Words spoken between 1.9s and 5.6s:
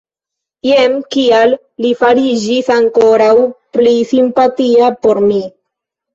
fariĝis ankoraŭ pli simpatia por mi.